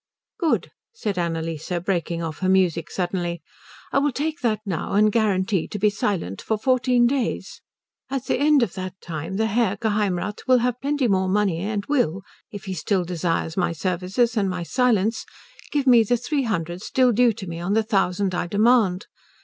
"Good," 0.39 0.71
said 0.95 1.19
Annalise, 1.19 1.71
breaking 1.85 2.23
off 2.23 2.39
her 2.39 2.49
music 2.49 2.89
suddenly. 2.89 3.43
"I 3.91 3.99
will 3.99 4.11
take 4.11 4.39
that 4.39 4.61
now 4.65 4.93
and 4.93 5.11
guarantee 5.11 5.67
to 5.67 5.77
be 5.77 5.91
silent 5.91 6.41
for 6.41 6.57
fourteen 6.57 7.05
days. 7.05 7.61
At 8.09 8.25
the 8.25 8.39
end 8.39 8.63
of 8.63 8.73
that 8.73 8.99
time 8.99 9.35
the 9.37 9.45
Herr 9.45 9.77
Geheimrath 9.77 10.47
will 10.47 10.57
have 10.57 10.81
plenty 10.81 11.07
more 11.07 11.29
money 11.29 11.59
and 11.59 11.85
will, 11.85 12.23
if 12.49 12.65
he 12.65 12.73
still 12.73 13.03
desires 13.05 13.55
my 13.55 13.73
services 13.73 14.35
and 14.35 14.49
my 14.49 14.63
silence, 14.63 15.23
give 15.71 15.85
me 15.85 16.01
the 16.01 16.17
three 16.17 16.45
hundred 16.45 16.81
still 16.81 17.11
due 17.11 17.31
to 17.33 17.45
me 17.45 17.59
on 17.59 17.73
the 17.73 17.83
thousand 17.83 18.33
I 18.33 18.47
demand. 18.47 19.05